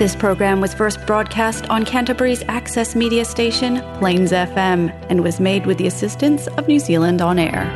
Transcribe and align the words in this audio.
This 0.00 0.16
program 0.16 0.62
was 0.62 0.72
first 0.72 1.04
broadcast 1.06 1.68
on 1.68 1.84
Canterbury's 1.84 2.42
access 2.48 2.96
media 2.96 3.22
station, 3.26 3.82
Plains 3.98 4.32
FM, 4.32 4.88
and 5.10 5.22
was 5.22 5.38
made 5.40 5.66
with 5.66 5.76
the 5.76 5.86
assistance 5.86 6.46
of 6.46 6.66
New 6.66 6.78
Zealand 6.78 7.20
On 7.20 7.38
Air. 7.38 7.66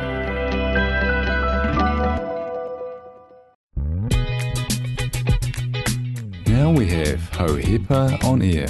Now 6.47 6.71
we 6.71 6.87
have 6.87 7.19
Hohepa 7.29 8.23
on 8.23 8.41
air 8.41 8.69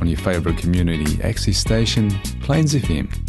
on 0.00 0.08
your 0.08 0.18
favourite 0.18 0.58
community 0.58 1.22
access 1.22 1.56
station, 1.56 2.10
Plains 2.40 2.74
FM. 2.74 3.23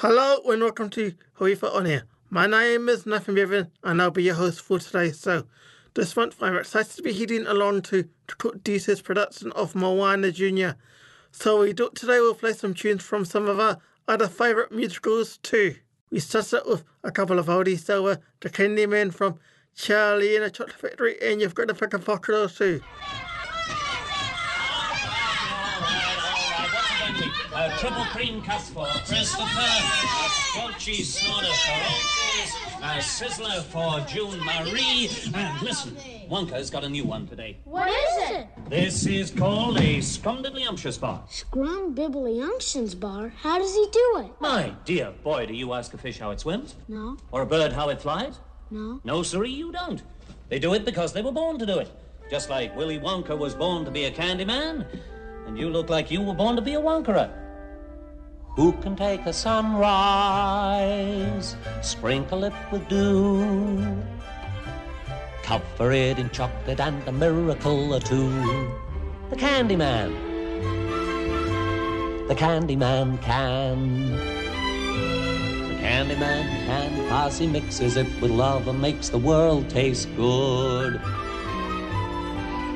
Hello 0.00 0.42
and 0.44 0.60
welcome 0.60 0.90
to 0.90 1.14
Hohepa 1.38 1.74
On 1.74 1.86
Air. 1.86 2.02
My 2.28 2.46
name 2.46 2.90
is 2.90 3.06
Nathan 3.06 3.34
Bevan 3.34 3.70
and 3.82 4.02
I'll 4.02 4.10
be 4.10 4.24
your 4.24 4.34
host 4.34 4.60
for 4.60 4.78
today. 4.78 5.10
So, 5.10 5.46
this 5.94 6.14
month 6.14 6.42
I'm 6.42 6.54
excited 6.54 6.94
to 6.96 7.02
be 7.02 7.14
heading 7.14 7.46
along 7.46 7.80
to, 7.82 8.06
Cook 8.26 8.62
Deese's 8.62 9.00
production 9.00 9.52
of 9.52 9.74
Moana 9.74 10.32
Jr. 10.32 10.72
So, 11.32 11.62
we 11.62 11.72
do, 11.72 11.88
today 11.94 12.20
we'll 12.20 12.34
play 12.34 12.52
some 12.52 12.74
tunes 12.74 13.04
from 13.04 13.24
some 13.24 13.48
of 13.48 13.58
our 13.58 13.78
other 14.06 14.28
favourite 14.28 14.70
musicals 14.70 15.38
too. 15.38 15.76
We 16.10 16.20
started 16.20 16.64
with 16.66 16.84
a 17.02 17.10
couple 17.10 17.38
of 17.38 17.46
oldies, 17.46 17.80
so 17.80 18.06
uh, 18.06 18.16
The 18.40 18.50
Candyman 18.50 19.14
from 19.14 19.38
Charlie 19.74 20.36
and 20.36 20.44
the 20.44 20.50
Chocolate 20.50 20.76
Factory, 20.76 21.16
and 21.22 21.40
you've 21.40 21.54
got 21.54 21.74
pick 21.78 21.94
a 21.94 21.98
pocket 21.98 22.34
or 22.34 22.48
two. 22.50 22.82
Uh, 27.66 27.76
triple 27.78 28.04
cream 28.04 28.40
cuss 28.42 28.70
for 28.70 28.86
Christopher. 28.86 29.44
A 29.58 30.28
smoked 30.52 30.78
cheese 30.78 31.18
for 31.18 31.32
Otis. 31.34 32.54
A 32.78 33.00
sizzler 33.00 33.60
for 33.64 33.98
June 34.06 34.38
Marie. 34.38 35.10
And 35.34 35.60
listen, 35.62 35.96
Wonka's 36.30 36.70
got 36.70 36.84
a 36.84 36.88
new 36.88 37.02
one 37.02 37.26
today. 37.26 37.56
What 37.64 37.88
is 37.88 38.30
it? 38.30 38.46
This 38.68 39.04
is 39.06 39.32
called 39.32 39.78
a 39.78 39.96
scrumdiddlyumptious 39.98 41.00
bar. 41.00 41.24
Scrum 41.28 41.92
Bibbly 41.92 43.00
bar. 43.00 43.30
How 43.30 43.58
does 43.58 43.74
he 43.74 43.88
do 43.90 44.22
it? 44.24 44.30
My 44.38 44.72
dear 44.84 45.10
boy, 45.24 45.46
do 45.46 45.54
you 45.54 45.72
ask 45.72 45.92
a 45.92 45.98
fish 45.98 46.20
how 46.20 46.30
it 46.30 46.38
swims? 46.38 46.76
No, 46.86 47.16
Or 47.32 47.42
a 47.42 47.46
bird 47.46 47.72
how 47.72 47.88
it 47.88 48.00
flies? 48.00 48.38
no. 48.70 49.00
No, 49.02 49.24
sirree, 49.24 49.50
you 49.50 49.72
don't. 49.72 50.04
They 50.50 50.60
do 50.60 50.74
it 50.74 50.84
because 50.84 51.12
they 51.12 51.22
were 51.22 51.32
born 51.32 51.58
to 51.58 51.66
do 51.66 51.80
it. 51.80 51.90
Just 52.30 52.48
like 52.48 52.76
Willy 52.76 53.00
Wonka 53.00 53.36
was 53.36 53.56
born 53.56 53.84
to 53.84 53.90
be 53.90 54.04
a 54.04 54.10
candy 54.12 54.44
man, 54.44 54.86
and 55.48 55.58
you 55.58 55.68
look 55.68 55.90
like 55.90 56.12
you 56.12 56.22
were 56.22 56.34
born 56.34 56.54
to 56.54 56.62
be 56.62 56.74
a 56.74 56.80
Wonkerer. 56.80 57.28
Who 58.56 58.72
can 58.72 58.96
take 58.96 59.26
a 59.26 59.34
sunrise, 59.34 59.86
sprinkle 61.82 62.44
it 62.44 62.54
with 62.72 62.88
dew, 62.88 64.02
cover 65.42 65.92
it 65.92 66.18
in 66.18 66.30
chocolate 66.30 66.80
and 66.80 67.06
a 67.06 67.12
miracle 67.12 67.92
or 67.92 68.00
two? 68.00 68.30
The 69.28 69.36
Candy 69.36 69.76
Man. 69.76 70.10
The 72.28 72.34
Candy 72.34 72.76
Man 72.76 73.18
can. 73.18 74.16
The 75.68 75.74
Candyman 75.74 76.46
can, 76.64 77.08
cause 77.10 77.36
he 77.38 77.46
mixes 77.46 77.98
it 77.98 78.06
with 78.22 78.30
love 78.30 78.68
and 78.68 78.80
makes 78.80 79.10
the 79.10 79.18
world 79.18 79.68
taste 79.68 80.08
good. 80.16 80.96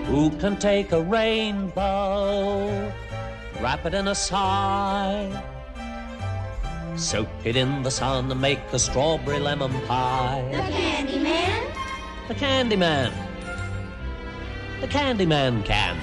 Who 0.09 0.29
can 0.41 0.59
take 0.59 0.93
a 0.93 1.01
rainbow, 1.01 2.93
wrap 3.63 3.87
it 3.87 3.95
in 3.95 4.09
a 4.09 4.15
sigh, 4.15 5.43
soak 6.97 7.29
it 7.45 7.57
in 7.57 7.83
the 7.83 7.91
sun 7.91 8.31
and 8.31 8.41
make 8.41 8.61
a 8.73 8.79
strawberry 8.79 9.39
lemon 9.39 9.73
pie? 9.87 10.45
The 10.51 10.57
candyman? 10.57 11.71
The 12.29 12.35
Candyman. 12.37 13.13
The 14.81 14.87
Candyman 14.87 15.65
can. 15.65 15.99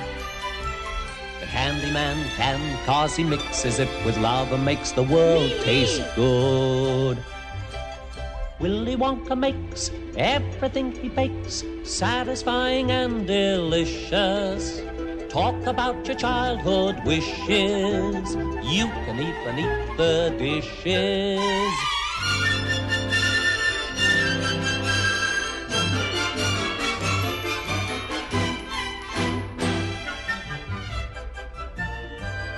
The 1.40 1.46
Candyman 1.46 2.18
can, 2.36 2.86
cause 2.86 3.16
he 3.16 3.24
mixes 3.24 3.80
it 3.80 3.90
with 4.06 4.18
love 4.18 4.52
and 4.52 4.66
makes 4.66 4.92
the 4.92 5.04
world 5.04 5.50
taste 5.62 6.04
good. 6.16 7.18
Willy 8.60 8.98
Wonka 8.98 9.38
makes 9.38 9.90
everything 10.18 10.92
he 10.92 11.10
bakes 11.10 11.64
satisfying 11.84 12.92
and 12.92 13.26
delicious. 13.26 14.82
Talk 15.38 15.68
about 15.68 16.08
your 16.08 16.16
childhood 16.16 17.06
wishes. 17.06 18.34
You 18.74 18.88
can 19.06 19.20
even 19.22 19.60
eat 19.60 19.96
the 19.96 20.34
dishes. 20.36 21.40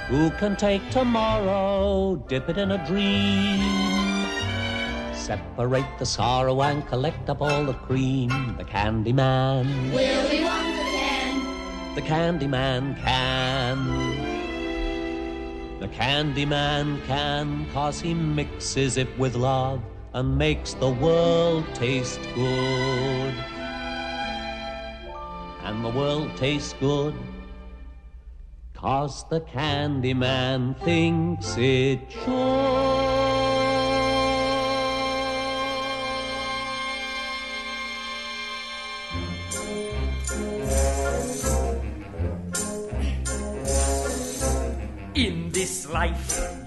Who 0.07 0.29
can 0.39 0.55
take 0.55 0.89
tomorrow, 0.89 2.15
dip 2.29 2.47
it 2.47 2.57
in 2.57 2.71
a 2.71 2.87
dream? 2.87 3.59
Separate 5.13 5.97
the 5.99 6.05
sorrow 6.05 6.61
and 6.61 6.87
collect 6.87 7.29
up 7.29 7.41
all 7.41 7.65
the 7.65 7.73
cream. 7.73 8.55
The 8.57 8.63
Candy 8.63 9.11
Man. 9.11 10.68
The 11.99 12.05
Candy 12.05 12.47
Man 12.47 12.95
can. 12.95 13.77
The 15.81 15.89
Candy 15.89 16.45
Man 16.45 17.01
can, 17.05 17.69
cause 17.73 17.99
he 17.99 18.13
mixes 18.13 18.95
it 18.95 19.09
with 19.19 19.35
love 19.35 19.81
and 20.13 20.37
makes 20.37 20.75
the 20.75 20.89
world 20.89 21.65
taste 21.73 22.21
good. 22.33 23.33
And 25.65 25.83
the 25.83 25.89
world 25.89 26.31
tastes 26.37 26.73
good. 26.79 27.13
Cause 28.73 29.25
the 29.27 29.41
Candy 29.41 30.13
Man 30.13 30.75
thinks 30.75 31.57
it 31.57 31.99
should. 32.09 32.98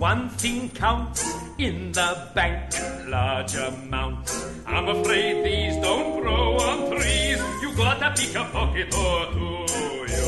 One 0.03 0.29
thing 0.31 0.69
counts 0.71 1.23
in 1.59 1.93
the 1.93 2.29
bank, 2.35 2.75
large 3.07 3.55
amounts. 3.55 4.33
I'm 4.67 4.89
afraid 4.89 5.45
these 5.45 5.77
don't 5.77 6.21
grow 6.21 6.57
on 6.59 6.91
trees. 6.91 7.39
You 7.63 7.73
gotta 7.77 8.11
pick 8.19 8.35
a 8.35 8.43
pocket 8.51 8.93
or 8.99 9.27
two. 9.31 9.63
You 10.11 10.27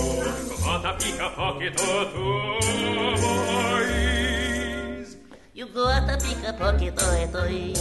gotta 0.63 0.93
pick 1.03 1.19
a 1.21 1.29
pocket 1.31 1.75
or 1.91 2.05
two, 2.13 2.61
boys. 3.65 5.09
You 5.55 5.67
gotta 5.67 6.17
pick 6.25 6.39
a 6.47 6.53
pocket 6.53 6.95
or 7.03 7.27
toy. 7.35 7.75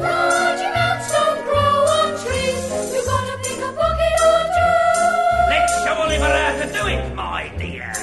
Large 0.00 0.62
amounts 0.64 1.12
don't 1.12 1.40
grow 1.44 1.76
on 1.98 2.08
trees. 2.24 2.64
You 2.94 3.02
gotta 3.04 3.36
pick 3.44 3.60
a 3.68 3.70
pocket 3.80 4.16
or 4.32 4.42
two. 4.56 4.80
Let's 5.52 5.72
show 5.84 5.96
Oliver 6.04 6.32
how 6.40 6.56
to 6.56 6.66
do 6.72 6.82
it, 6.88 7.04
my 7.14 7.52
dear. 7.58 7.99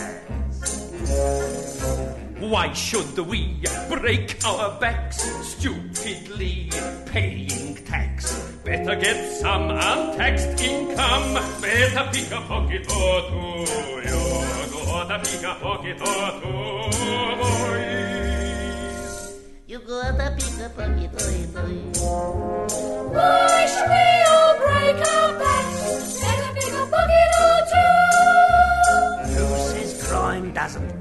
Why 2.48 2.72
should 2.72 3.20
we 3.28 3.60
break 3.90 4.40
our 4.46 4.80
backs 4.80 5.22
stupidly 5.46 6.70
paying 7.06 7.76
tax? 7.84 8.40
Better 8.64 8.96
get 8.96 9.34
some 9.34 9.70
untaxed 9.70 10.62
income. 10.64 11.34
Better 11.62 12.10
pick 12.14 12.32
a 12.32 12.40
pocket 12.48 12.90
or 12.90 13.22
two. 13.28 13.68
You 14.08 14.20
gotta 14.86 15.20
pick 15.20 15.44
a 15.44 15.56
pocket 15.60 16.00
or 16.00 16.40
two, 16.40 17.36
boys. 17.42 18.88
You 19.68 19.80
gotta 19.80 20.32
pick 20.40 20.60
a 20.64 20.70
pocket 20.70 21.12
or 21.20 21.52
toy. 21.52 21.76
Why 23.12 23.66
should 23.68 23.90
we 23.92 24.08
all 24.32 24.54
break 24.64 25.00
our 25.04 25.32
backs? 25.38 26.22
Better 26.22 26.52
pick 26.56 26.72
a 26.72 26.76
pocket 26.96 27.32
or 27.44 27.60
two. 27.74 29.36
Who 29.36 29.46
says 29.68 29.92
crime 30.08 30.48
doesn't 30.54 30.88
pay? 30.92 30.97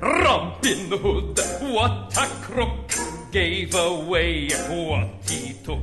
Robin 0.00 0.90
Hood, 0.90 1.38
what 1.72 2.16
a 2.16 2.26
crook, 2.42 2.92
gave 3.32 3.74
away 3.74 4.48
what 4.68 5.08
he 5.28 5.54
took. 5.64 5.80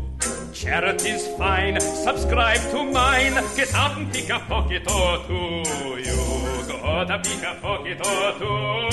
Charity's 0.54 1.28
fine. 1.36 1.80
Subscribe 1.80 2.62
to 2.72 2.84
mine. 2.84 3.34
Get 3.56 3.74
out 3.74 3.98
and 3.98 4.14
pick 4.14 4.30
a 4.30 4.40
pocket 4.40 4.90
or 4.90 5.18
two. 5.26 5.64
You 6.00 6.64
gotta 6.68 7.20
pick 7.20 7.44
a 7.44 7.56
pocket 7.60 8.00
or 8.06 8.34
two. 8.40 8.90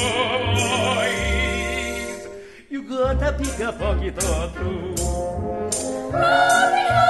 You 2.71 2.83
gotta 2.83 3.33
pick 3.39 3.61
a 3.61 3.73
pocket 3.73 4.25
or 4.25 4.51
two. 4.57 4.95
Robin 6.13 6.87
Hood 6.89 7.10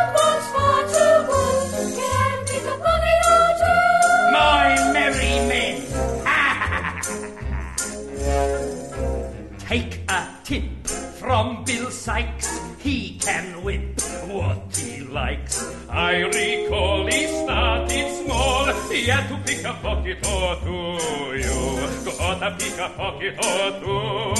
I 16.10 16.22
recall 16.22 17.06
he 17.06 17.28
started 17.28 18.08
small. 18.24 18.66
He 18.90 19.04
had 19.06 19.28
to 19.28 19.36
pick 19.46 19.62
a 19.64 19.74
pocket 19.74 20.26
or 20.26 20.56
two. 20.66 20.98
You 21.38 21.78
gotta 22.04 22.50
pick 22.58 22.78
a 22.78 22.88
pocket 22.98 23.38
or 23.38 23.70
two. 23.78 24.34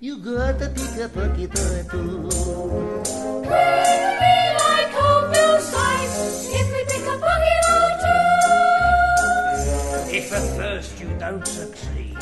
You 0.00 0.18
gotta 0.18 0.68
pick 0.68 0.96
a 1.00 1.08
pocket 1.08 1.58
or 1.58 1.82
two. 1.90 2.28
We'll 2.28 3.48
be 4.20 4.36
like 4.60 4.92
old 4.92 5.32
Bill 5.32 5.56
Sikes 5.60 6.52
if 6.60 6.66
we 6.74 6.80
pick 6.92 7.06
a 7.08 7.16
pocket 7.24 7.64
or 7.72 7.88
two. 8.04 8.28
If 10.14 10.28
at 10.30 10.46
first 10.58 11.00
you 11.00 11.08
don't 11.18 11.46
succeed. 11.46 12.18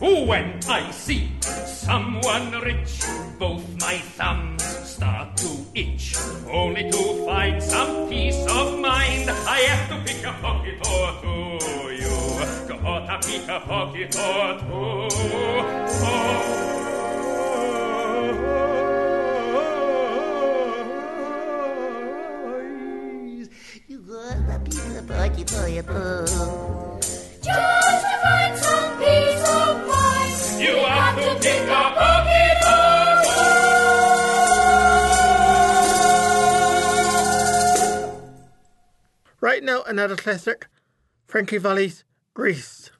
Oh, 0.00 0.24
when 0.26 0.60
I 0.68 0.92
see 0.92 1.39
someone 1.80 2.52
rich, 2.60 3.00
both 3.38 3.64
my 3.80 3.96
thumbs 4.16 4.62
start 4.84 5.36
to 5.38 5.48
itch. 5.74 6.14
Only 6.50 6.90
to 6.90 7.24
find 7.24 7.62
some 7.62 8.08
peace 8.08 8.44
of 8.48 8.78
mind, 8.78 9.30
I 9.30 9.60
have 9.70 9.88
to 9.88 9.96
pick 10.04 10.22
a 10.24 10.32
pocket 10.42 10.78
or 10.86 11.08
two. 11.22 11.58
You 12.02 12.16
gotta 12.68 13.18
pick 13.26 13.48
a 13.48 13.60
pocket 13.60 14.14
or 14.16 14.58
two. 14.60 15.08
Oh. 16.02 16.20
You 23.88 23.98
gotta 23.98 24.60
pick 24.64 24.84
a 24.98 25.02
pocket 25.02 25.50
or 25.52 26.26
two. 26.26 26.89
Right 39.60 39.66
now, 39.66 39.82
another 39.82 40.16
classic 40.16 40.68
Frankie 41.26 41.58
Valli's 41.58 42.02
Grease. 42.32 42.90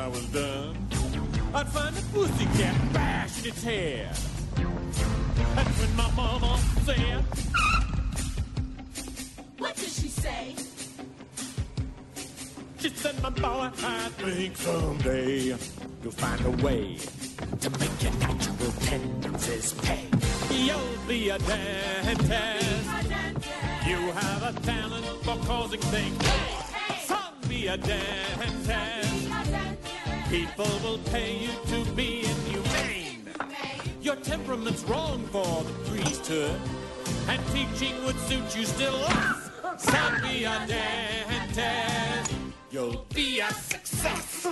I 0.00 0.08
was 0.08 0.24
done, 0.28 0.74
I'd 1.52 1.68
find 1.68 1.94
a 1.94 2.00
pussycat 2.14 2.92
bash 2.94 3.42
in 3.42 3.50
its 3.50 3.62
head. 3.62 4.16
That's 5.54 5.78
when 5.78 5.94
my 5.94 6.10
mama 6.12 6.58
said, 6.86 7.22
What 9.58 9.76
did 9.76 9.90
she 9.90 10.08
say? 10.08 10.54
She 12.78 12.88
said, 12.88 13.22
my 13.22 13.28
boy, 13.28 13.68
I 13.82 14.08
think 14.16 14.56
someday 14.56 15.54
you'll 16.02 16.12
find 16.12 16.46
a 16.46 16.64
way 16.64 16.96
to 17.60 17.70
make 17.78 18.02
your 18.02 18.14
natural 18.14 18.72
tendencies 18.80 19.74
pay. 19.82 20.06
You'll 20.50 20.96
be 21.06 21.28
a 21.28 21.38
dentist. 21.40 22.90
You 23.86 23.98
have 24.12 24.56
a 24.56 24.60
talent 24.62 25.04
for 25.24 25.36
causing 25.44 25.80
things. 25.80 26.24
Son, 27.04 27.34
be 27.46 27.66
a 27.66 27.76
dentist. 27.76 29.10
People 30.30 30.70
will 30.84 30.98
pay 31.10 31.36
you 31.36 31.50
to 31.66 31.84
be 31.96 32.24
inhumane. 32.24 33.28
Your 34.00 34.14
temperament's 34.14 34.84
wrong 34.84 35.26
for 35.32 35.64
the 35.64 35.72
priesthood, 35.90 36.60
and 37.26 37.44
teaching 37.48 38.04
would 38.04 38.16
suit 38.20 38.56
you 38.56 38.64
still 38.64 38.92
less. 38.92 39.50
Dentist. 40.68 42.32
You'll 42.70 43.04
be 43.12 43.40
a 43.40 43.50
success. 43.52 44.46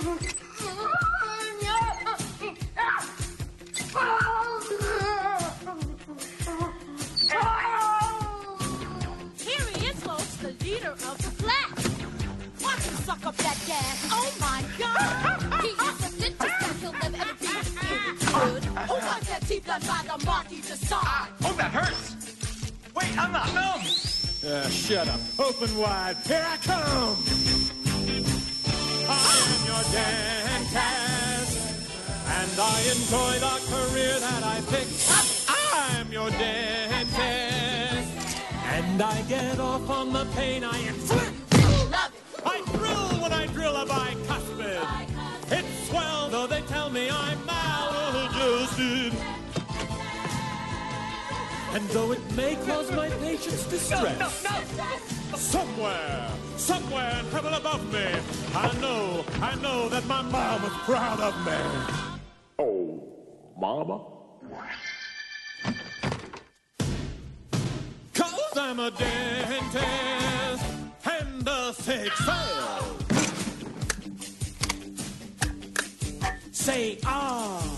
Here 9.38 9.66
he 9.74 9.86
is, 9.86 10.00
folks, 10.02 10.34
the 10.38 10.52
leader 10.64 10.90
of 10.90 11.18
the 11.18 11.30
class. 11.40 11.78
Watch 12.62 12.82
him 12.82 12.96
suck 13.06 13.24
up 13.26 13.36
that 13.36 13.58
gas. 13.68 14.08
Oh 14.10 14.32
my 14.40 14.47
wants 19.68 19.86
that 19.86 20.00
teeth 20.02 20.08
by 20.08 20.16
the 20.16 20.24
Marquis 20.24 20.60
de 20.60 20.76
Sade? 20.76 21.28
Oh, 21.44 21.54
that 21.56 21.70
hurts. 21.70 22.72
Wait, 22.94 23.18
I'm 23.18 23.32
not 23.32 23.52
numb. 23.54 23.82
Uh, 24.46 24.68
shut 24.68 25.08
up. 25.08 25.20
Open 25.38 25.76
wide. 25.76 26.16
Here 26.26 26.46
I 26.46 26.56
come. 26.58 27.16
I 29.10 29.12
am 29.48 29.66
your 29.66 29.82
dentist, 29.92 31.58
and 32.26 32.60
I 32.60 32.80
enjoy 32.94 33.38
the 33.40 33.56
career 33.72 34.20
that 34.20 34.42
I 34.44 34.60
picked. 34.68 35.10
I'm 35.48 36.12
your 36.12 36.30
dentist, 36.30 37.18
and 38.64 39.02
I 39.02 39.22
get 39.22 39.58
off 39.58 39.88
on 39.90 40.12
the 40.12 40.24
pain 40.36 40.64
I 40.64 40.78
inflict. 40.86 41.32
I 42.44 42.62
thrill 42.66 43.20
when 43.22 43.32
I 43.32 43.46
drill 43.46 43.76
a 43.76 43.86
bicuspid. 43.86 44.82
It's 45.50 45.88
swell, 45.88 46.28
though 46.30 46.46
they 46.46 46.60
tell 46.62 46.90
me 46.90 47.08
I'm 47.10 47.44
maladjusted. 47.46 49.07
And 51.74 51.86
though 51.90 52.12
it 52.12 52.34
may 52.34 52.56
cause 52.66 52.90
my 52.92 53.10
patients 53.10 53.64
distress, 53.66 54.46
somewhere, 55.36 56.30
somewhere 56.56 57.18
in 57.20 57.26
heaven 57.26 57.52
above 57.52 57.92
me, 57.92 58.06
I 58.54 58.72
know, 58.80 59.24
I 59.42 59.54
know 59.56 59.88
that 59.90 60.06
my 60.06 60.22
mom 60.22 60.64
is 60.64 60.72
proud 60.84 61.20
of 61.20 61.34
me. 61.46 61.52
Oh, 62.58 63.02
mama? 63.58 64.00
Cause 68.14 68.56
I'm 68.56 68.80
a 68.80 68.90
dentist 68.90 70.64
and 71.04 71.48
a 71.48 71.74
sick 71.74 72.12
soul. 72.12 72.78
Say 76.50 76.98
ah. 77.04 77.77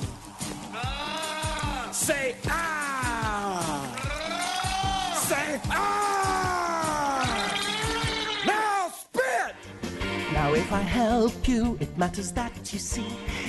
Help 11.20 11.46
you, 11.46 11.76
it 11.80 11.98
matters 11.98 12.32
that 12.32 12.72
you 12.72 12.78
see. 12.78 13.04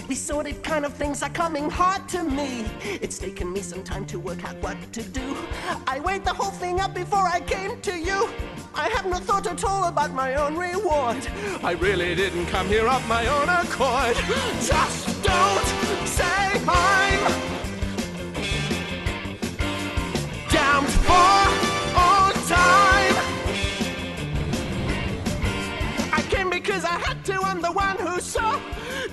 These 0.10 0.20
sordid 0.20 0.62
kind 0.62 0.84
of 0.86 0.94
things 0.94 1.24
are 1.24 1.30
coming 1.30 1.70
hard 1.70 2.04
to 2.10 2.22
me. 2.22 2.66
It's 2.84 3.18
taken 3.18 3.54
me 3.54 3.62
some 3.62 3.82
time 3.82 4.06
to 4.08 4.20
work 4.20 4.44
out 4.44 4.58
what 4.62 4.78
to 4.92 5.02
do. 5.02 5.38
I 5.88 6.02
weighed 6.02 6.26
the 6.26 6.34
whole 6.34 6.52
thing 6.52 6.82
up 6.82 6.94
before 6.94 7.26
I 7.38 7.40
came 7.40 7.80
to 7.80 7.98
you. 7.98 8.30
I 8.76 8.90
have 8.90 9.06
no 9.06 9.20
thought 9.28 9.48
at 9.48 9.64
all 9.64 9.86
about 9.86 10.12
my 10.12 10.36
own 10.36 10.58
reward. 10.58 11.26
I 11.64 11.72
really 11.88 12.14
didn't 12.14 12.48
come 12.48 12.68
here 12.68 12.90
of 12.90 13.08
my 13.08 13.26
own 13.38 13.48
accord. 13.48 14.18
Just 14.72 15.24
don't 15.24 15.68
say 16.06 16.44
I'm 16.68 17.41
Because 26.72 26.86
I 26.86 27.00
had 27.00 27.26
to. 27.26 27.34
I'm 27.44 27.62
the 27.62 27.74
one 27.74 27.98
who 27.98 28.22
saw 28.22 28.58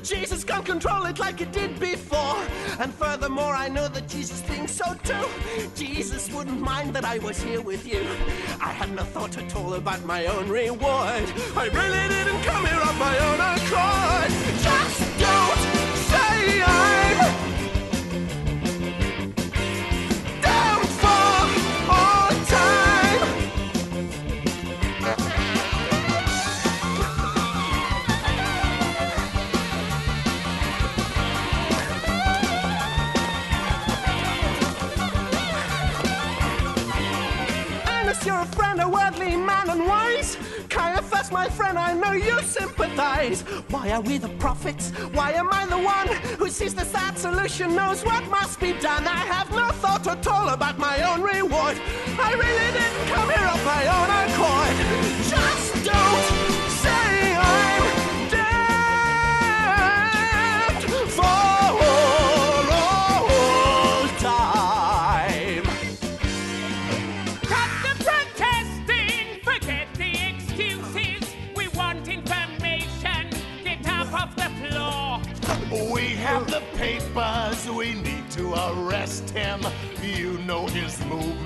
Jesus 0.04 0.44
can't 0.44 0.64
control 0.64 1.06
it 1.06 1.18
like 1.18 1.40
it 1.40 1.50
did 1.50 1.80
before. 1.80 2.38
And 2.78 2.94
furthermore, 2.94 3.52
I 3.52 3.66
know 3.66 3.88
that 3.88 4.06
Jesus 4.06 4.40
thinks 4.42 4.70
so 4.70 4.94
too. 5.02 5.26
Jesus 5.74 6.32
wouldn't 6.32 6.60
mind 6.60 6.94
that 6.94 7.04
I 7.04 7.18
was 7.18 7.42
here 7.42 7.60
with 7.60 7.84
you. 7.84 8.06
I 8.60 8.70
had 8.70 8.94
no 8.94 9.02
thought 9.02 9.36
at 9.38 9.56
all 9.56 9.74
about 9.74 10.04
my 10.04 10.26
own 10.26 10.48
reward. 10.48 11.24
I 11.56 11.68
really 11.72 12.08
didn't 12.08 12.44
come 12.44 12.64
here 12.64 12.80
of 12.80 12.96
my 12.96 13.18
own 13.26 13.40
accord. 13.40 14.30
Just 14.62 15.07
you're 38.28 38.40
a 38.40 38.46
friend, 38.58 38.78
a 38.82 38.86
worldly 38.86 39.36
man 39.36 39.70
and 39.70 39.86
wise. 39.86 40.36
Caiaphas, 40.68 41.32
my 41.32 41.48
friend, 41.48 41.78
I 41.78 41.94
know 41.94 42.12
you 42.12 42.38
sympathize. 42.42 43.40
Why 43.72 43.90
are 43.92 44.02
we 44.02 44.18
the 44.18 44.28
prophets? 44.44 44.90
Why 45.16 45.32
am 45.32 45.48
I 45.50 45.64
the 45.64 45.82
one 45.96 46.08
who 46.38 46.48
sees 46.50 46.74
the 46.74 46.84
sad 46.84 47.16
solution, 47.16 47.74
knows 47.74 48.04
what 48.04 48.22
must 48.28 48.60
be 48.60 48.72
done? 48.74 49.04
I 49.06 49.22
have 49.34 49.50
no 49.50 49.68
thought 49.82 50.06
at 50.06 50.26
all 50.26 50.50
about 50.50 50.78
my 50.78 50.87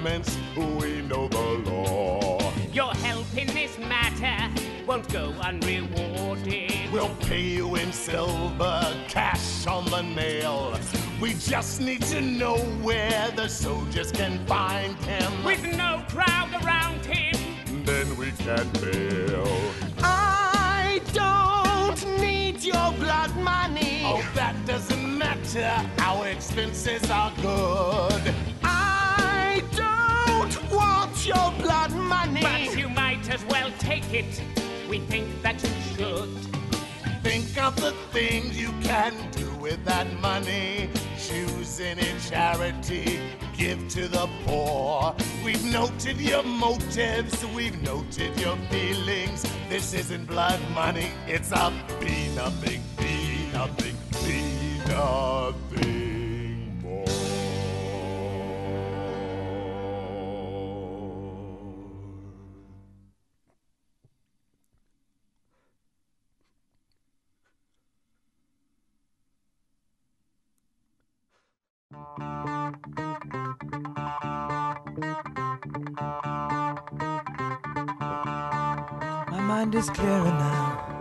his 0.04 0.37
we 0.56 1.02
know 1.02 1.28
the 1.28 1.71
law. 1.71 2.52
Your 2.73 2.92
help 2.94 3.26
in 3.37 3.47
this 3.49 3.78
matter 3.78 4.50
won't 4.87 5.09
go 5.12 5.32
unrewarded. 5.40 6.90
We'll 6.92 7.14
pay 7.21 7.42
you 7.42 7.76
in 7.76 7.92
silver, 7.92 8.94
cash 9.09 9.66
on 9.66 9.85
the 9.87 10.02
nail. 10.02 10.78
We 11.21 11.35
just 11.35 11.80
need 11.80 12.02
to 12.02 12.21
know 12.21 12.59
where 12.82 13.30
the 13.37 13.49
soldiers 13.49 14.11
can 14.11 14.44
find 14.47 14.97
him. 15.04 15.44
With 15.44 15.64
no 15.76 16.02
crowd 16.09 16.50
around 16.64 17.04
him. 17.06 17.37
Then 17.85 18.16
we 18.16 18.32
can 18.32 18.68
bail. 18.80 19.47
I 19.99 21.00
don't 21.12 22.21
need 22.21 22.62
your 22.64 22.92
blood 22.99 23.37
money. 23.37 24.02
Oh, 24.04 24.25
that 24.35 24.56
doesn't 24.66 25.18
matter. 25.18 25.73
Our 25.99 26.26
expenses 26.28 27.09
are 27.11 27.32
good. 27.40 28.12
Well 33.49 33.70
take 33.78 34.12
it. 34.12 34.42
we 34.88 34.99
think 34.99 35.26
that 35.42 35.62
you 35.62 35.70
should. 35.94 36.30
Think 37.22 37.56
of 37.62 37.76
the 37.76 37.92
things 38.11 38.61
you 38.61 38.72
can 38.82 39.14
do 39.30 39.49
with 39.56 39.84
that 39.84 40.06
money. 40.20 40.90
Choose 41.18 41.80
any 41.80 42.08
charity, 42.28 43.20
give 43.56 43.88
to 43.90 44.08
the 44.08 44.28
poor. 44.44 45.14
We've 45.44 45.64
noted 45.72 46.20
your 46.20 46.42
motives, 46.42 47.46
we've 47.54 47.80
noted 47.82 48.38
your 48.40 48.56
feelings. 48.70 49.44
This 49.68 49.94
isn't 49.94 50.26
blood 50.26 50.61
money, 50.75 51.11
it's 51.26 51.52
a 51.52 51.72
B, 52.00 52.34
nothing, 52.34 52.82
B, 52.99 53.49
nothing, 53.52 53.96
B, 54.25 54.80
nothing 54.88 55.91
mind 79.62 79.75
is 79.76 79.90
clearer 79.90 80.25
now. 80.25 80.99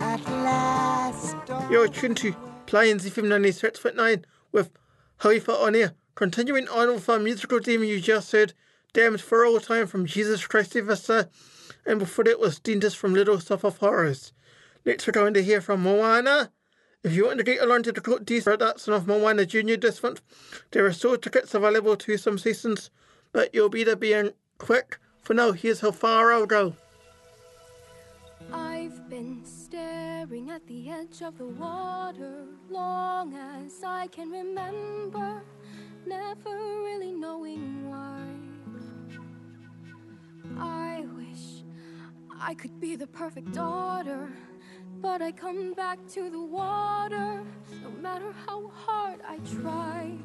At 0.00 0.22
last. 0.28 1.36
You're 1.70 1.88
tuned 1.88 2.18
to 2.18 2.34
Plains 2.66 3.06
FM 3.06 3.24
96.9 3.24 4.24
with 4.52 4.70
Hohepa 5.20 5.58
on 5.62 5.74
air. 5.74 5.94
Continuing 6.14 6.68
on 6.68 6.92
with 6.92 7.08
our 7.08 7.18
musical 7.18 7.60
theme 7.60 7.84
you 7.84 8.00
just 8.00 8.32
heard, 8.32 8.52
Damned 8.92 9.22
for 9.22 9.46
All 9.46 9.60
Time 9.60 9.86
from 9.86 10.04
Jesus 10.04 10.46
Christ 10.46 10.74
Superstar, 10.74 11.30
and 11.86 11.98
before 11.98 12.24
that 12.24 12.38
was 12.38 12.58
Dentist 12.58 12.98
from 12.98 13.14
Little 13.14 13.38
Shop 13.38 13.64
of 13.64 13.78
Horrors. 13.78 14.34
Next 14.84 15.06
we're 15.06 15.12
going 15.12 15.32
to 15.34 15.42
hear 15.42 15.62
from 15.62 15.82
Moana. 15.82 16.50
If 17.02 17.14
you 17.14 17.24
want 17.24 17.38
to 17.38 17.44
get 17.44 17.62
along 17.62 17.84
to 17.84 17.92
the 17.92 18.02
Court 18.02 18.26
D 18.26 18.42
production 18.42 18.92
of 18.92 19.06
Moana 19.06 19.46
Junior 19.46 19.78
this 19.78 20.02
month, 20.02 20.20
there 20.72 20.84
are 20.84 20.92
still 20.92 21.16
tickets 21.16 21.54
available 21.54 21.96
to 21.96 22.18
some 22.18 22.36
seasons, 22.36 22.90
but 23.32 23.54
you'll 23.54 23.70
be 23.70 23.84
there 23.84 23.96
being 23.96 24.32
quick. 24.58 24.98
For 25.28 25.34
now, 25.34 25.52
here's 25.52 25.80
how 25.80 25.90
far 25.90 26.32
I'll 26.32 26.46
go. 26.46 26.72
I've 28.50 29.10
been 29.10 29.44
staring 29.44 30.48
at 30.48 30.66
the 30.66 30.88
edge 30.88 31.20
of 31.20 31.36
the 31.36 31.44
water 31.44 32.46
long 32.70 33.34
as 33.34 33.84
I 33.84 34.06
can 34.06 34.30
remember, 34.30 35.42
never 36.06 36.56
really 36.82 37.12
knowing 37.12 37.90
why. 37.90 38.22
I 40.56 41.04
wish 41.14 41.62
I 42.40 42.54
could 42.54 42.80
be 42.80 42.96
the 42.96 43.08
perfect 43.08 43.52
daughter, 43.52 44.30
but 45.02 45.20
I 45.20 45.32
come 45.32 45.74
back 45.74 45.98
to 46.14 46.30
the 46.30 46.40
water 46.40 47.44
no 47.82 47.90
matter 48.00 48.32
how 48.46 48.68
hard 48.68 49.20
I 49.28 49.36
try. 49.60 50.16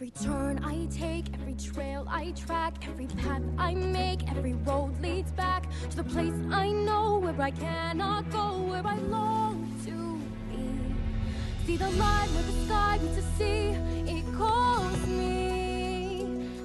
Every 0.00 0.10
turn 0.10 0.60
I 0.62 0.86
take, 0.92 1.24
every 1.34 1.54
trail 1.54 2.06
I 2.08 2.30
track, 2.30 2.86
every 2.86 3.08
path 3.08 3.42
I 3.58 3.74
make, 3.74 4.30
every 4.30 4.52
road 4.52 4.94
leads 5.02 5.32
back 5.32 5.66
to 5.90 5.96
the 5.96 6.04
place 6.04 6.34
I 6.52 6.70
know 6.70 7.18
where 7.18 7.34
I 7.42 7.50
cannot 7.50 8.30
go, 8.30 8.58
where 8.58 8.86
I 8.86 8.94
long 8.94 9.68
to 9.86 10.20
be. 10.54 11.66
See 11.66 11.76
the 11.76 11.90
line 11.90 12.28
where 12.32 12.44
the 12.44 12.52
sky 12.64 12.98
meets 13.02 13.16
the 13.16 13.22
sea, 13.36 13.74
it 14.06 14.24
calls 14.36 15.04
me, 15.08 16.20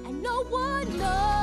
and 0.06 0.22
no 0.22 0.44
one 0.44 0.96
knows 0.96 1.33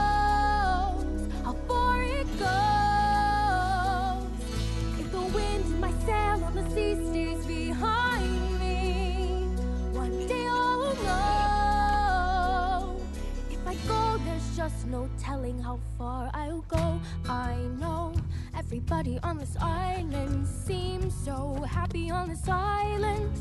no 14.92 15.10
telling 15.18 15.58
how 15.58 15.80
far 15.98 16.30
I'll 16.34 16.66
go. 16.68 17.00
I 17.30 17.56
know 17.80 18.14
everybody 18.54 19.18
on 19.24 19.38
this 19.38 19.56
island 19.62 20.46
seems 20.46 21.14
so 21.16 21.64
happy 21.66 22.12
on 22.12 22.28
this 22.28 22.46
island. 22.50 23.32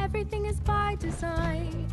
Everything 0.00 0.46
is 0.46 0.58
by 0.58 0.96
design. 0.96 1.86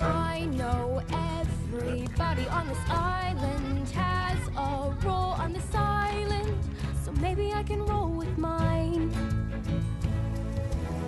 I 0.00 0.44
know 0.52 1.02
everybody 1.10 2.46
on 2.48 2.68
this 2.68 2.84
island 2.90 3.88
has 3.90 4.38
a 4.48 4.94
role 5.02 5.32
on 5.44 5.54
this 5.54 5.74
island, 5.74 6.58
so 7.02 7.10
maybe 7.12 7.54
I 7.54 7.62
can 7.62 7.82
roll 7.86 8.10
with 8.10 8.36
mine. 8.36 9.10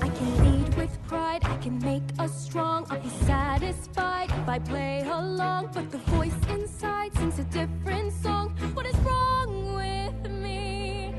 I 0.00 0.08
can 0.08 0.28
lead 0.44 0.74
with 0.76 0.97
pride, 1.08 1.42
I 1.44 1.56
can 1.56 1.78
make 1.78 2.02
us 2.18 2.32
strong. 2.44 2.86
I'll 2.90 3.00
be 3.00 3.08
satisfied 3.08 4.30
if 4.30 4.48
I 4.48 4.58
play 4.58 5.00
along, 5.08 5.70
but 5.72 5.90
the 5.90 5.98
voice 6.16 6.36
inside 6.50 7.14
sings 7.16 7.38
a 7.38 7.44
different 7.44 8.12
song. 8.12 8.50
What 8.74 8.84
is 8.86 8.96
wrong 8.98 9.74
with 9.74 10.30
me? 10.30 11.14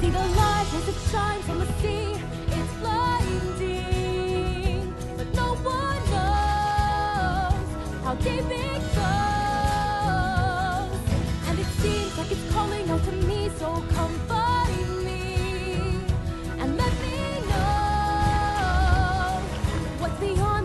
See 0.00 0.10
the 0.10 0.26
light 0.40 0.68
as 0.78 0.88
it 0.92 0.98
shines 1.10 1.48
on 1.48 1.58
the 1.60 1.70
sea. 1.80 2.08
It's 2.58 2.72
blinding, 2.82 4.14
but 5.16 5.28
no 5.34 5.48
one 5.76 6.02
knows 6.12 7.68
how 8.04 8.14
deep 8.26 8.50
it 8.50 8.82
goes. 9.00 9.80
And 11.48 11.56
it 11.58 11.70
seems 11.80 12.12
like 12.18 12.30
it's 12.30 12.46
calling 12.52 12.90
out 12.90 13.02
to 13.04 13.12
me, 13.12 13.50
so 13.58 13.68
what's 20.34 20.55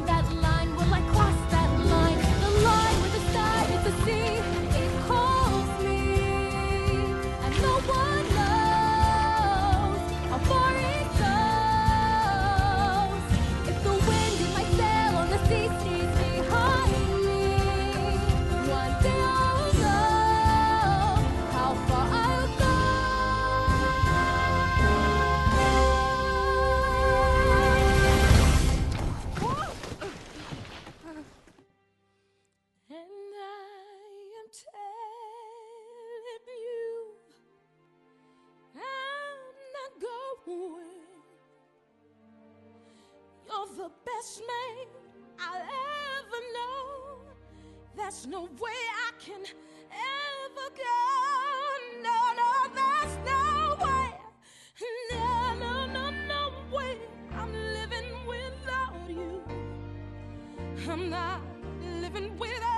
There's 48.21 48.34
no 48.34 48.43
way 48.43 48.81
I 49.07 49.12
can 49.17 49.41
ever 49.41 50.67
go. 50.77 51.01
No, 52.03 52.17
no, 52.38 52.51
there's 52.75 53.15
no 53.25 53.41
way. 53.84 54.10
No, 55.12 55.55
no, 55.55 55.88
no, 55.88 56.12
no 56.27 56.41
way. 56.75 56.97
I'm 57.34 57.51
living 57.51 58.10
without 58.27 58.93
you. 59.10 59.41
I'm 60.88 61.10
not 61.10 61.41
living 61.99 62.38
without 62.38 62.70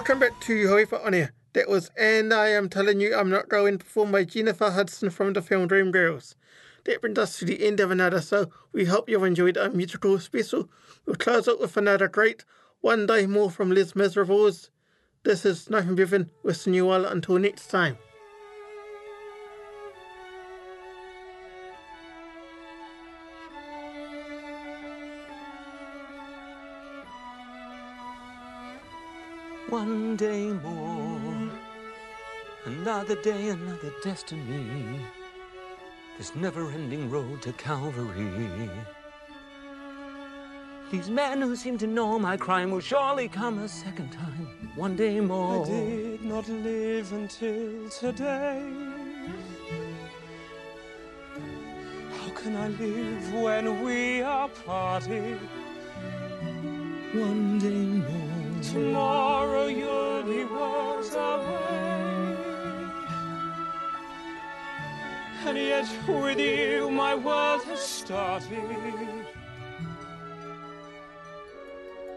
Welcome 0.00 0.18
back 0.18 0.40
to 0.40 0.66
Hohepa 0.66 1.04
On 1.04 1.12
Air. 1.12 1.34
That 1.52 1.68
was 1.68 1.90
And 1.94 2.32
I 2.32 2.48
Am 2.48 2.70
Telling 2.70 3.02
You 3.02 3.14
I'm 3.14 3.28
Not 3.28 3.50
Going, 3.50 3.76
performed 3.76 4.12
by 4.12 4.24
Jennifer 4.24 4.70
Hudson 4.70 5.10
from 5.10 5.34
the 5.34 5.42
film 5.42 5.68
Dreamgirls. 5.68 6.36
That 6.86 7.02
brings 7.02 7.18
us 7.18 7.38
to 7.38 7.44
the 7.44 7.66
end 7.66 7.80
of 7.80 7.90
another 7.90 8.22
show. 8.22 8.50
We 8.72 8.86
hope 8.86 9.10
you've 9.10 9.22
enjoyed 9.24 9.58
our 9.58 9.68
musical 9.68 10.18
special. 10.18 10.70
We'll 11.04 11.16
close 11.16 11.46
out 11.48 11.60
with 11.60 11.76
another 11.76 12.08
great 12.08 12.46
One 12.80 13.04
Day 13.04 13.26
More 13.26 13.50
from 13.50 13.72
Les 13.72 13.94
Miserables. 13.94 14.70
This 15.22 15.44
is 15.44 15.68
Nathan 15.68 15.96
Bevan 15.96 16.30
you 16.64 16.88
all 16.88 17.04
until 17.04 17.38
next 17.38 17.66
time. 17.66 17.98
One 29.80 30.14
day 30.14 30.48
more, 30.52 31.50
another 32.66 33.14
day, 33.22 33.48
another 33.48 33.90
destiny. 34.04 35.00
This 36.18 36.34
never 36.34 36.70
ending 36.70 37.08
road 37.08 37.40
to 37.40 37.52
Calvary. 37.54 38.68
These 40.90 41.08
men 41.08 41.40
who 41.40 41.56
seem 41.56 41.78
to 41.78 41.86
know 41.86 42.18
my 42.18 42.36
crime 42.36 42.70
will 42.70 42.80
surely 42.80 43.26
come 43.26 43.58
a 43.60 43.68
second 43.68 44.10
time. 44.12 44.70
One 44.76 44.96
day 44.96 45.18
more. 45.18 45.64
I 45.64 45.68
did 45.70 46.24
not 46.26 46.46
live 46.46 47.14
until 47.14 47.88
today. 47.88 48.62
How 52.18 52.30
can 52.34 52.54
I 52.54 52.68
live 52.68 53.32
when 53.32 53.82
we 53.82 54.20
are 54.20 54.50
parted? 54.66 55.38
One 57.14 57.58
day 57.58 57.84
more. 58.10 58.29
Tomorrow 58.62 59.66
you'll 59.68 60.22
be 60.22 60.44
worlds 60.44 61.14
away. 61.14 62.36
And 65.46 65.56
yet 65.56 65.88
with 66.06 66.38
you 66.38 66.90
my 66.90 67.14
world 67.14 67.62
has 67.64 67.80
started. 67.80 68.60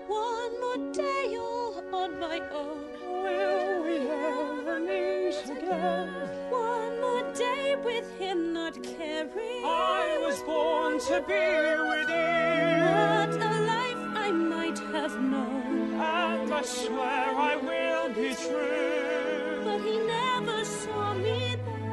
One 0.08 0.60
more 0.60 0.92
day 0.92 1.38
all 1.40 1.82
on 1.94 2.20
my 2.20 2.40
own. 2.52 2.92
Will 3.24 3.84
we 3.84 3.98
ever 4.10 4.80
meet 4.82 5.42
again? 5.46 6.10
One 6.52 7.00
more 7.00 7.34
day 7.34 7.78
with 7.84 8.08
him 8.20 8.52
not 8.54 8.84
caring. 8.84 9.64
I 9.66 10.20
was 10.26 10.42
born 10.42 11.00
to 11.08 11.22
be 11.26 11.46
with 11.90 12.10
you. 12.10 12.84
What 13.00 13.34
a 13.42 13.54
life 13.74 14.04
I 14.26 14.32
might 14.32 14.80
have 14.92 15.18
known. 15.22 15.63
And 16.04 16.54
I 16.54 16.62
swear 16.64 17.28
I 17.52 17.56
will 17.70 18.08
be 18.14 18.30
true. 18.36 19.62
But 19.66 19.80
he 19.88 19.96
never 20.16 20.66
saw 20.66 21.14
me 21.14 21.56
there. 21.66 21.84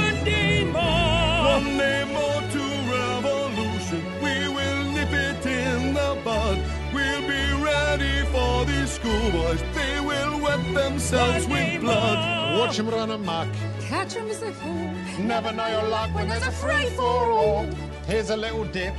One 0.00 0.18
day 0.24 0.56
more. 0.76 1.38
One 1.54 1.68
day 1.82 2.00
more 2.16 2.42
to 2.54 2.64
revolution. 2.96 4.02
We 4.24 4.34
will 4.56 4.82
nip 4.96 5.12
it 5.28 5.44
in 5.46 5.94
the 5.98 6.10
bud. 6.24 6.58
We'll 6.94 7.24
be 7.34 7.44
ready 7.70 8.16
for 8.32 8.52
these 8.70 8.90
schoolboys. 8.98 9.60
They 9.78 9.94
will 10.00 10.34
wet 10.44 10.62
themselves 10.74 11.46
with 11.46 11.80
blood. 11.80 12.58
Watch 12.58 12.76
them 12.78 12.88
run 12.88 13.10
amok. 13.12 13.48
Catch 13.88 13.88
Catch 13.90 14.16
'em 14.16 14.28
as 14.34 14.40
they 14.40 14.54
fall. 14.62 14.90
Never 15.32 15.50
know 15.58 15.68
your 15.76 15.86
luck 15.96 16.10
when 16.16 16.26
there's 16.30 16.46
a 16.54 16.56
free 16.62 16.88
for 16.98 17.16
all. 17.40 17.66
Here's 18.10 18.30
a 18.30 18.38
little 18.46 18.64
dip. 18.76 18.94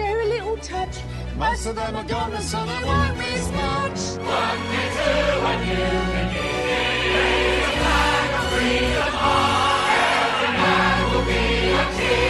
Very 0.00 0.26
little 0.34 0.56
touch. 0.56 0.96
Most 1.36 1.66
of 1.66 1.76
them 1.76 1.94
are 1.94 2.04
gone, 2.04 2.40
so 2.40 2.58
they 2.64 2.82
won't 2.88 3.16
miss 3.18 3.44
much. 3.52 4.00
One 4.24 4.62
day, 4.72 4.88
two, 4.96 5.48
and 5.50 5.60
you 5.68 5.86
begin. 6.16 6.56
Raise 7.16 7.66
a 7.68 7.74
flag 7.80 8.30
of 8.38 8.44
freedom 8.52 9.14
high. 9.24 10.32
Every 10.32 10.52
man 10.62 10.98
will 11.10 11.26
be 11.30 11.42
a 11.70 11.84
king. 11.98 12.29